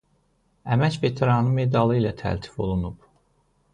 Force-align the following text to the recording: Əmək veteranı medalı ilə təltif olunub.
Əmək 0.75 0.95
veteranı 1.03 1.53
medalı 1.59 1.99
ilə 2.01 2.15
təltif 2.23 2.59
olunub. 2.67 3.09